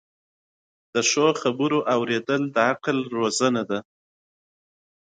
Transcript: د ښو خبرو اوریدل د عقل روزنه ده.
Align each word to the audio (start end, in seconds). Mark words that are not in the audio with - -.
د 0.93 0.95
ښو 1.09 1.25
خبرو 1.41 1.79
اوریدل 1.95 2.41
د 2.55 2.57
عقل 2.71 2.97
روزنه 3.15 3.61
ده. 3.69 3.79